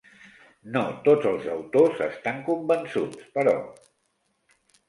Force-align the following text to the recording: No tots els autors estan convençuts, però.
No 0.77 0.81
tots 1.07 1.27
els 1.33 1.45
autors 1.57 2.01
estan 2.07 2.41
convençuts, 2.49 3.31
però. 3.37 3.55